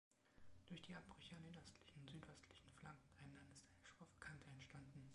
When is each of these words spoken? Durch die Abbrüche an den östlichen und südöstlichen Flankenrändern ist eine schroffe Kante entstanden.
Durch 0.67 0.81
die 0.81 0.95
Abbrüche 0.95 1.35
an 1.35 1.43
den 1.43 1.59
östlichen 1.59 1.99
und 2.01 2.09
südöstlichen 2.09 2.71
Flankenrändern 2.79 3.45
ist 3.53 3.67
eine 3.67 3.85
schroffe 3.85 4.17
Kante 4.19 4.49
entstanden. 4.49 5.09